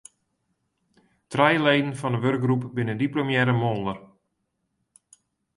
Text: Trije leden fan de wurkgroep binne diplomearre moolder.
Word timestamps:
Trije 1.31 1.61
leden 1.65 1.91
fan 1.99 2.13
de 2.15 2.19
wurkgroep 2.23 2.63
binne 2.75 2.95
diplomearre 3.03 3.55
moolder. 3.61 3.97